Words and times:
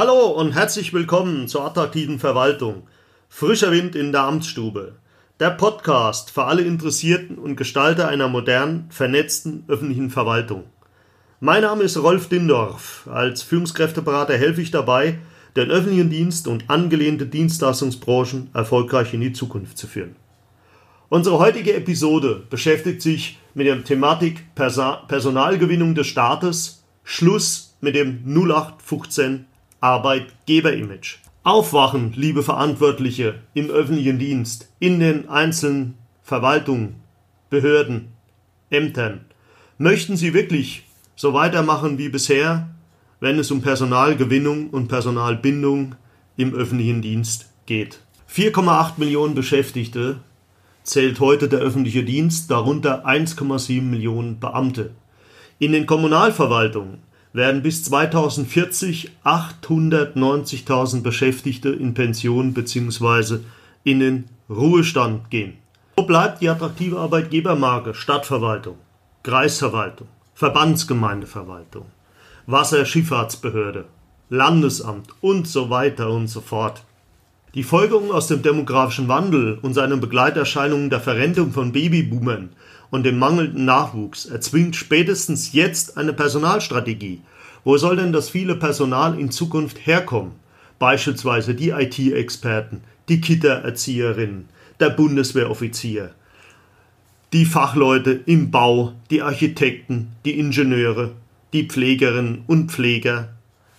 Hallo 0.00 0.26
und 0.28 0.52
herzlich 0.52 0.92
willkommen 0.92 1.48
zur 1.48 1.64
attraktiven 1.64 2.20
Verwaltung. 2.20 2.86
Frischer 3.28 3.72
Wind 3.72 3.96
in 3.96 4.12
der 4.12 4.22
Amtsstube. 4.22 4.94
Der 5.40 5.50
Podcast 5.50 6.30
für 6.30 6.44
alle 6.44 6.62
Interessierten 6.62 7.36
und 7.36 7.56
Gestalter 7.56 8.06
einer 8.06 8.28
modernen, 8.28 8.86
vernetzten 8.90 9.64
öffentlichen 9.66 10.10
Verwaltung. 10.10 10.66
Mein 11.40 11.62
Name 11.62 11.82
ist 11.82 12.00
Rolf 12.00 12.28
Dindorf. 12.28 13.08
Als 13.10 13.42
Führungskräfteberater 13.42 14.36
helfe 14.36 14.62
ich 14.62 14.70
dabei, 14.70 15.18
den 15.56 15.68
öffentlichen 15.68 16.10
Dienst 16.10 16.46
und 16.46 16.70
angelehnte 16.70 17.26
Dienstleistungsbranchen 17.26 18.50
erfolgreich 18.54 19.14
in 19.14 19.20
die 19.20 19.32
Zukunft 19.32 19.78
zu 19.78 19.88
führen. 19.88 20.14
Unsere 21.08 21.40
heutige 21.40 21.74
Episode 21.74 22.44
beschäftigt 22.48 23.02
sich 23.02 23.40
mit 23.52 23.66
der 23.66 23.82
Thematik 23.82 24.44
Personalgewinnung 24.54 25.96
des 25.96 26.06
Staates, 26.06 26.84
Schluss 27.02 27.74
mit 27.80 27.96
dem 27.96 28.22
0815 28.24 29.47
Arbeitgeberimage. 29.80 31.18
Aufwachen, 31.44 32.12
liebe 32.16 32.42
Verantwortliche 32.42 33.36
im 33.54 33.70
öffentlichen 33.70 34.18
Dienst, 34.18 34.68
in 34.80 34.98
den 34.98 35.28
einzelnen 35.28 35.94
Verwaltungen, 36.22 36.96
Behörden, 37.48 38.08
Ämtern. 38.70 39.24
Möchten 39.78 40.16
Sie 40.16 40.34
wirklich 40.34 40.84
so 41.16 41.32
weitermachen 41.32 41.96
wie 41.96 42.08
bisher, 42.08 42.68
wenn 43.20 43.38
es 43.38 43.50
um 43.50 43.62
Personalgewinnung 43.62 44.70
und 44.70 44.88
Personalbindung 44.88 45.94
im 46.36 46.54
öffentlichen 46.54 47.00
Dienst 47.00 47.50
geht? 47.66 48.00
4,8 48.30 48.94
Millionen 48.98 49.34
Beschäftigte 49.34 50.20
zählt 50.82 51.20
heute 51.20 51.48
der 51.48 51.60
öffentliche 51.60 52.04
Dienst, 52.04 52.50
darunter 52.50 53.06
1,7 53.06 53.80
Millionen 53.82 54.40
Beamte. 54.40 54.90
In 55.58 55.72
den 55.72 55.86
Kommunalverwaltungen 55.86 56.98
werden 57.38 57.62
bis 57.62 57.84
2040 57.84 59.12
890.000 59.24 61.02
Beschäftigte 61.02 61.70
in 61.70 61.94
Pension 61.94 62.52
bzw. 62.52 63.38
in 63.84 64.00
den 64.00 64.24
Ruhestand 64.50 65.30
gehen. 65.30 65.56
Wo 65.96 66.02
bleibt 66.02 66.42
die 66.42 66.50
attraktive 66.50 66.98
Arbeitgebermarke 66.98 67.94
Stadtverwaltung, 67.94 68.76
Kreisverwaltung, 69.22 70.08
Verbandsgemeindeverwaltung, 70.34 71.86
Wasserschifffahrtsbehörde, 72.46 73.86
Landesamt 74.28 75.14
und 75.22 75.48
so 75.48 75.70
weiter 75.70 76.10
und 76.10 76.26
so 76.26 76.40
fort? 76.40 76.84
Die 77.54 77.62
Folgerungen 77.62 78.12
aus 78.12 78.26
dem 78.26 78.42
demografischen 78.42 79.08
Wandel 79.08 79.58
und 79.62 79.72
seinen 79.72 80.00
Begleiterscheinungen 80.00 80.90
der 80.90 81.00
Verrentung 81.00 81.52
von 81.52 81.72
Babyboomern 81.72 82.50
und 82.90 83.04
dem 83.04 83.18
mangelnden 83.18 83.64
Nachwuchs 83.64 84.26
erzwingt 84.26 84.76
spätestens 84.76 85.52
jetzt 85.52 85.96
eine 85.96 86.12
Personalstrategie. 86.12 87.22
Wo 87.64 87.76
soll 87.78 87.96
denn 87.96 88.12
das 88.12 88.28
viele 88.28 88.54
Personal 88.54 89.18
in 89.18 89.30
Zukunft 89.30 89.86
herkommen? 89.86 90.32
Beispielsweise 90.78 91.54
die 91.54 91.70
IT-Experten, 91.70 92.82
die 93.08 93.20
Kita-Erzieherinnen, 93.20 94.48
der 94.78 94.90
Bundeswehroffizier, 94.90 96.12
die 97.32 97.44
Fachleute 97.44 98.12
im 98.26 98.50
Bau, 98.50 98.92
die 99.10 99.22
Architekten, 99.22 100.12
die 100.24 100.38
Ingenieure, 100.38 101.12
die 101.52 101.66
Pflegerinnen 101.66 102.44
und 102.46 102.70
Pfleger. 102.70 103.30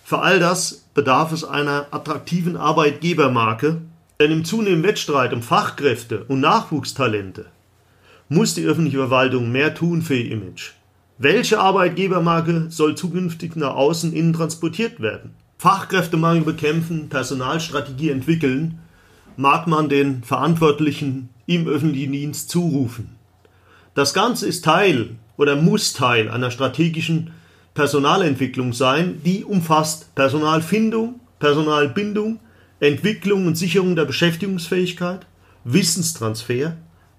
Für 0.04 0.20
all 0.20 0.40
das 0.40 0.79
bedarf 0.94 1.32
es 1.32 1.44
einer 1.44 1.86
attraktiven 1.90 2.56
Arbeitgebermarke, 2.56 3.80
denn 4.18 4.30
im 4.30 4.44
zunehmenden 4.44 4.84
Wettstreit 4.84 5.32
um 5.32 5.42
Fachkräfte 5.42 6.24
und 6.24 6.40
Nachwuchstalente 6.40 7.46
muss 8.28 8.54
die 8.54 8.64
öffentliche 8.64 8.98
Verwaltung 8.98 9.50
mehr 9.50 9.74
tun 9.74 10.02
für 10.02 10.14
ihr 10.14 10.30
Image. 10.30 10.70
Welche 11.18 11.58
Arbeitgebermarke 11.58 12.66
soll 12.70 12.94
zukünftig 12.94 13.56
nach 13.56 13.74
außen 13.74 14.12
innen 14.12 14.32
transportiert 14.32 15.00
werden? 15.00 15.34
Fachkräftemangel 15.58 16.42
bekämpfen, 16.42 17.08
Personalstrategie 17.08 18.10
entwickeln, 18.10 18.78
mag 19.36 19.66
man 19.66 19.88
den 19.88 20.22
Verantwortlichen 20.22 21.28
im 21.46 21.66
öffentlichen 21.66 22.12
Dienst 22.12 22.50
zurufen. 22.50 23.16
Das 23.94 24.14
Ganze 24.14 24.46
ist 24.46 24.64
Teil 24.64 25.16
oder 25.36 25.56
muss 25.56 25.92
Teil 25.92 26.30
einer 26.30 26.50
strategischen 26.50 27.32
Personalentwicklung 27.80 28.74
sein, 28.74 29.22
die 29.24 29.42
umfasst 29.42 30.14
Personalfindung, 30.14 31.18
Personalbindung, 31.38 32.38
Entwicklung 32.78 33.46
und 33.46 33.54
Sicherung 33.56 33.96
der 33.96 34.04
Beschäftigungsfähigkeit, 34.04 35.24
Wissenstransfer, 35.64 36.76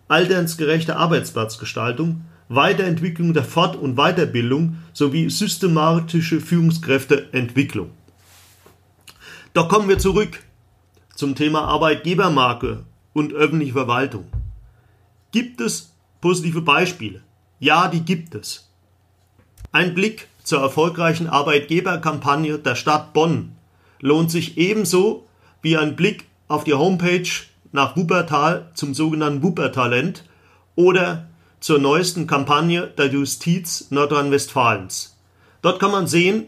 alternsgerechte 0.07 0.97
Arbeitsplatzgestaltung, 0.97 2.25
Weiterentwicklung 2.47 3.33
der 3.33 3.43
Fort- 3.43 3.75
und 3.75 3.95
Weiterbildung 3.95 4.77
sowie 4.93 5.31
systematische 5.31 6.39
Führungskräfteentwicklung. 6.39 7.89
Doch 9.55 9.67
kommen 9.67 9.89
wir 9.89 9.97
zurück 9.97 10.43
zum 11.15 11.33
Thema 11.33 11.61
Arbeitgebermarke 11.63 12.83
und 13.13 13.33
öffentliche 13.33 13.73
Verwaltung. 13.73 14.27
Gibt 15.31 15.59
es 15.59 15.91
positive 16.21 16.61
Beispiele? 16.61 17.23
Ja, 17.57 17.87
die 17.87 18.01
gibt 18.01 18.35
es. 18.35 18.67
Ein 19.71 19.95
Blick 19.95 20.27
zur 20.43 20.61
erfolgreichen 20.61 21.27
Arbeitgeberkampagne 21.27 22.59
der 22.59 22.75
Stadt 22.75 23.13
Bonn 23.13 23.55
lohnt 23.99 24.31
sich 24.31 24.57
ebenso 24.57 25.27
wie 25.61 25.77
ein 25.77 25.95
Blick 25.95 26.25
auf 26.47 26.63
die 26.63 26.73
Homepage 26.73 27.29
nach 27.71 27.95
Wuppertal 27.95 28.69
zum 28.73 28.93
sogenannten 28.93 29.43
Wuppertalent 29.43 30.25
oder 30.75 31.27
zur 31.59 31.79
neuesten 31.79 32.27
Kampagne 32.27 32.87
der 32.87 33.07
Justiz 33.07 33.87
Nordrhein-Westfalens. 33.91 35.15
Dort 35.61 35.79
kann 35.79 35.91
man 35.91 36.07
sehen, 36.07 36.47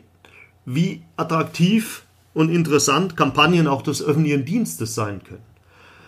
wie 0.66 1.04
attraktiv 1.18 2.04
und 2.34 2.50
interessant 2.50 3.16
Kampagnen 3.16 3.68
auch 3.68 3.84
des 3.84 4.02
öffentlichen 4.02 4.46
Dienstes 4.46 4.96
sein 4.96 5.24
können. 5.24 5.44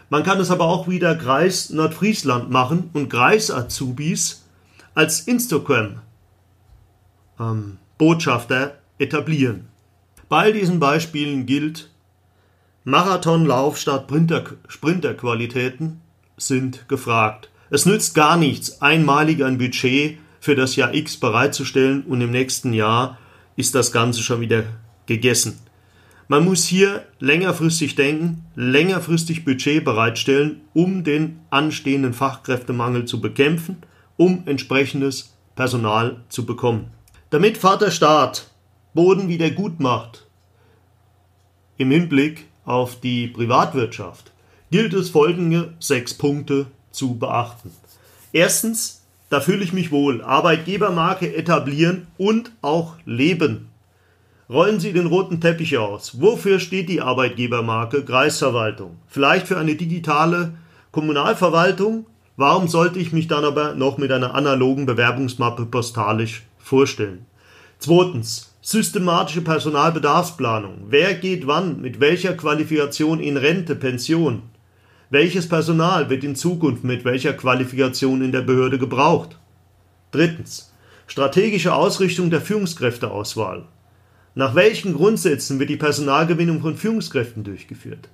Man 0.09 0.23
kann 0.23 0.39
es 0.39 0.51
aber 0.51 0.65
auch 0.65 0.87
wieder 0.87 1.15
Kreis 1.15 1.69
Nordfriesland 1.69 2.49
machen 2.49 2.89
und 2.93 3.09
Kreis-Azubis 3.09 4.43
als 4.95 5.21
Instagram 5.21 5.99
ähm, 7.39 7.77
Botschafter 7.97 8.77
etablieren. 8.97 9.67
Bei 10.29 10.43
all 10.43 10.53
diesen 10.53 10.79
Beispielen 10.79 11.45
gilt, 11.45 11.89
Marathonlauf 12.83 13.77
statt 13.77 14.11
Sprinterqualitäten 14.67 16.01
sind 16.37 16.87
gefragt. 16.87 17.49
Es 17.69 17.85
nützt 17.85 18.13
gar 18.15 18.37
nichts, 18.37 18.81
einmalig 18.81 19.43
ein 19.43 19.57
Budget 19.57 20.17
für 20.39 20.55
das 20.55 20.75
Jahr 20.75 20.93
X 20.93 21.17
bereitzustellen 21.17 22.03
und 22.03 22.21
im 22.21 22.31
nächsten 22.31 22.73
Jahr 22.73 23.17
ist 23.55 23.73
das 23.73 23.91
Ganze 23.91 24.21
schon 24.21 24.41
wieder 24.41 24.63
gegessen. 25.07 25.59
Man 26.27 26.43
muss 26.43 26.65
hier 26.65 27.05
längerfristig 27.19 27.95
denken, 27.95 28.45
längerfristig 28.55 29.45
Budget 29.45 29.83
bereitstellen, 29.83 30.61
um 30.73 31.03
den 31.03 31.39
anstehenden 31.51 32.13
Fachkräftemangel 32.13 33.05
zu 33.05 33.21
bekämpfen, 33.21 33.77
um 34.17 34.43
entsprechendes 34.45 35.35
Personal 35.55 36.23
zu 36.29 36.45
bekommen. 36.45 36.94
Damit 37.31 37.57
Vater 37.57 37.89
Staat 37.89 38.51
Boden 38.93 39.27
wieder 39.29 39.49
gut 39.49 39.79
macht, 39.79 40.27
im 41.77 41.89
Hinblick 41.89 42.45
auf 42.65 42.99
die 42.99 43.27
Privatwirtschaft 43.27 44.31
gilt 44.69 44.93
es 44.93 45.09
folgende 45.09 45.73
sechs 45.79 46.13
Punkte 46.13 46.67
zu 46.91 47.17
beachten. 47.17 47.71
Erstens, 48.31 49.03
da 49.29 49.41
fühle 49.41 49.63
ich 49.63 49.73
mich 49.73 49.91
wohl, 49.91 50.21
Arbeitgebermarke 50.21 51.35
etablieren 51.35 52.05
und 52.19 52.51
auch 52.61 52.93
leben. 53.05 53.69
Rollen 54.47 54.79
Sie 54.79 54.93
den 54.93 55.07
roten 55.07 55.41
Teppich 55.41 55.79
aus. 55.79 56.21
Wofür 56.21 56.59
steht 56.59 56.89
die 56.89 57.01
Arbeitgebermarke 57.01 58.05
Kreisverwaltung? 58.05 58.97
Vielleicht 59.07 59.47
für 59.47 59.57
eine 59.57 59.73
digitale 59.73 60.53
Kommunalverwaltung? 60.91 62.05
Warum 62.37 62.67
sollte 62.67 62.99
ich 62.99 63.11
mich 63.11 63.27
dann 63.27 63.45
aber 63.45 63.73
noch 63.73 63.97
mit 63.97 64.11
einer 64.11 64.35
analogen 64.35 64.85
Bewerbungsmappe 64.85 65.65
postalisch 65.65 66.44
vorstellen? 66.65 67.25
Zweitens, 67.79 68.55
Systematische 68.67 69.41
Personalbedarfsplanung. 69.41 70.87
Wer 70.89 71.13
geht 71.13 71.45
wann, 71.45 71.81
mit 71.81 71.99
welcher 71.99 72.33
Qualifikation 72.33 73.19
in 73.19 73.37
Rente, 73.37 73.75
Pension? 73.75 74.41
Welches 75.11 75.47
Personal 75.47 76.09
wird 76.09 76.23
in 76.23 76.35
Zukunft 76.35 76.83
mit 76.83 77.05
welcher 77.05 77.33
Qualifikation 77.33 78.23
in 78.23 78.31
der 78.31 78.41
Behörde 78.41 78.79
gebraucht? 78.79 79.37
Drittens. 80.09 80.73
Strategische 81.05 81.75
Ausrichtung 81.75 82.31
der 82.31 82.41
Führungskräfteauswahl. 82.41 83.67
Nach 84.33 84.55
welchen 84.55 84.95
Grundsätzen 84.95 85.59
wird 85.59 85.69
die 85.69 85.77
Personalgewinnung 85.77 86.61
von 86.61 86.75
Führungskräften 86.75 87.43
durchgeführt? 87.43 88.09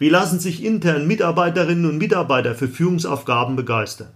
Wie 0.00 0.08
lassen 0.08 0.40
sich 0.40 0.64
intern 0.64 1.06
Mitarbeiterinnen 1.06 1.86
und 1.88 1.98
Mitarbeiter 1.98 2.56
für 2.56 2.66
Führungsaufgaben 2.66 3.54
begeistern? 3.54 4.10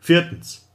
Viertens. 0.00 0.69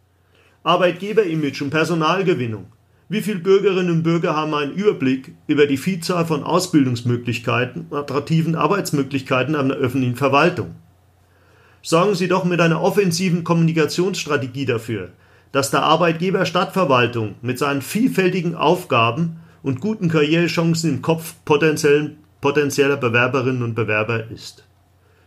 Arbeitgeberimage 0.66 1.64
und 1.64 1.70
Personalgewinnung. 1.70 2.66
Wie 3.08 3.22
viele 3.22 3.38
Bürgerinnen 3.38 3.92
und 3.92 4.04
Bürger 4.04 4.36
haben 4.36 4.56
einen 4.56 4.74
Überblick 4.74 5.36
über 5.46 5.68
die 5.68 5.78
Vielzahl 5.78 6.26
von 6.26 6.42
Ausbildungsmöglichkeiten 6.42 7.86
und 7.88 7.96
attraktiven 7.96 8.56
Arbeitsmöglichkeiten 8.56 9.56
an 9.56 9.70
der 9.70 9.78
öffentlichen 9.78 10.16
Verwaltung? 10.16 10.74
Sorgen 11.84 12.16
Sie 12.16 12.28
doch 12.28 12.46
mit 12.46 12.62
einer 12.62 12.82
offensiven 12.82 13.44
Kommunikationsstrategie 13.44 14.66
dafür, 14.66 15.10
dass 15.52 15.70
der 15.70 15.84
Arbeitgeber 15.84 16.48
Stadtverwaltung 16.48 17.36
mit 17.44 17.60
seinen 17.60 17.84
vielfältigen 17.84 18.56
Aufgaben 18.56 19.38
und 19.62 19.82
guten 19.82 20.10
Karrierechancen 20.10 20.90
im 20.90 21.02
Kopf 21.04 21.36
potenzieller 21.46 22.98
Bewerberinnen 22.98 23.62
und 23.62 23.76
Bewerber 23.76 24.32
ist. 24.32 24.66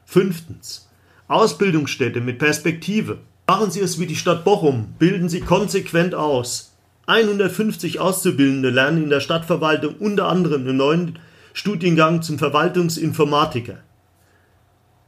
Fünftens. 0.05 0.91
Ausbildungsstätte 1.29 2.20
mit 2.20 2.41
Perspektive. 2.41 3.19
Machen 3.50 3.71
Sie 3.71 3.81
es 3.81 3.99
wie 3.99 4.06
die 4.06 4.15
Stadt 4.15 4.45
Bochum, 4.45 4.93
bilden 4.99 5.31
Sie 5.31 5.41
konsequent 5.41 6.15
aus. 6.15 6.75
150 7.06 7.99
Auszubildende 7.99 8.69
lernen 8.69 9.05
in 9.05 9.09
der 9.09 9.21
Stadtverwaltung 9.21 9.95
unter 9.95 10.29
anderem 10.29 10.69
im 10.69 10.77
neuen 10.77 11.19
Studiengang 11.55 12.21
zum 12.21 12.39
Verwaltungsinformatiker. 12.39 13.79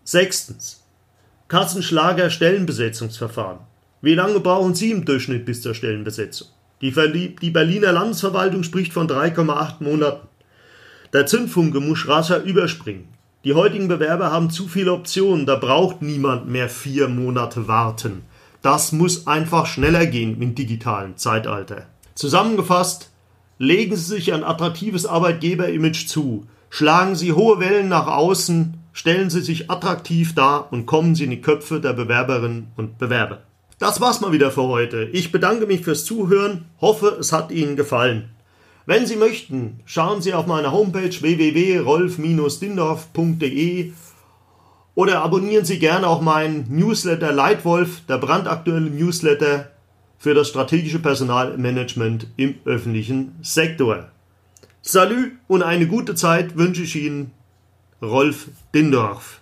Sechstens. 0.04 0.82
Kassenschlager 1.48 2.30
Stellenbesetzungsverfahren. 2.30 3.58
Wie 4.00 4.14
lange 4.14 4.40
brauchen 4.40 4.74
Sie 4.74 4.90
im 4.90 5.04
Durchschnitt 5.04 5.44
bis 5.44 5.60
zur 5.60 5.74
Stellenbesetzung? 5.74 6.48
Die, 6.80 7.36
die 7.36 7.50
Berliner 7.50 7.92
Landesverwaltung 7.92 8.62
spricht 8.62 8.94
von 8.94 9.06
3,8 9.06 9.84
Monaten. 9.84 10.28
Der 11.12 11.26
Zündfunke 11.26 11.80
muss 11.80 12.08
rascher 12.08 12.42
überspringen. 12.42 13.08
Die 13.44 13.54
heutigen 13.54 13.88
Bewerber 13.88 14.30
haben 14.30 14.50
zu 14.50 14.66
viele 14.68 14.92
Optionen, 14.92 15.46
da 15.46 15.56
braucht 15.56 16.02
niemand 16.02 16.48
mehr 16.48 16.68
vier 16.68 17.08
Monate 17.08 17.68
warten. 17.68 18.22
Das 18.62 18.92
muss 18.92 19.26
einfach 19.26 19.66
schneller 19.66 20.06
gehen 20.06 20.40
im 20.40 20.54
digitalen 20.54 21.16
Zeitalter. 21.16 21.86
Zusammengefasst, 22.14 23.10
legen 23.58 23.96
Sie 23.96 24.04
sich 24.04 24.32
ein 24.32 24.44
attraktives 24.44 25.04
Arbeitgeberimage 25.06 26.06
zu, 26.06 26.46
schlagen 26.68 27.16
Sie 27.16 27.32
hohe 27.32 27.58
Wellen 27.60 27.88
nach 27.88 28.06
außen, 28.06 28.74
stellen 28.92 29.30
Sie 29.30 29.40
sich 29.40 29.70
attraktiv 29.70 30.34
dar 30.34 30.70
und 30.72 30.84
kommen 30.86 31.14
Sie 31.14 31.22
in 31.24 31.30
die 31.30 31.40
Köpfe 31.40 31.80
der 31.80 31.94
Bewerberinnen 31.94 32.66
und 32.76 32.98
Bewerber. 32.98 33.38
Das 33.78 34.02
war's 34.02 34.20
mal 34.20 34.32
wieder 34.32 34.50
für 34.50 34.64
heute. 34.64 35.04
Ich 35.04 35.32
bedanke 35.32 35.64
mich 35.66 35.80
fürs 35.82 36.04
Zuhören, 36.04 36.66
hoffe, 36.82 37.16
es 37.18 37.32
hat 37.32 37.50
Ihnen 37.50 37.76
gefallen. 37.76 38.28
Wenn 38.84 39.06
Sie 39.06 39.16
möchten, 39.16 39.80
schauen 39.86 40.20
Sie 40.20 40.34
auf 40.34 40.46
meine 40.46 40.70
Homepage 40.72 41.18
www.rolf-dindorf.de 41.18 43.92
oder 45.00 45.22
abonnieren 45.22 45.64
Sie 45.64 45.78
gerne 45.78 46.06
auch 46.06 46.20
meinen 46.20 46.66
Newsletter 46.68 47.32
Leitwolf, 47.32 48.02
der 48.06 48.18
brandaktuelle 48.18 48.90
Newsletter 48.90 49.70
für 50.18 50.34
das 50.34 50.48
strategische 50.48 50.98
Personalmanagement 50.98 52.26
im 52.36 52.56
öffentlichen 52.66 53.34
Sektor. 53.40 54.10
Salü 54.82 55.38
und 55.48 55.62
eine 55.62 55.86
gute 55.86 56.14
Zeit 56.14 56.58
wünsche 56.58 56.82
ich 56.82 56.96
Ihnen, 56.96 57.30
Rolf 58.02 58.48
Dindorf. 58.74 59.39